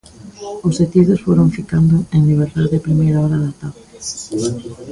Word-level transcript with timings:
Os 0.67 0.75
detidos 0.81 1.23
foron 1.25 1.47
ficando 1.57 1.95
en 2.15 2.21
liberdade 2.29 2.75
a 2.79 2.85
primeira 2.87 3.21
hora 3.23 3.37
da 3.45 3.51
tarde. 3.61 3.83